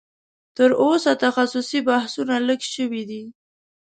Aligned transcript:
تر 0.57 0.69
اوسه 0.83 1.11
تخصصي 1.25 1.79
بحثونه 1.87 2.35
لږ 2.47 2.61
شوي 2.75 3.03
دي 3.09 3.23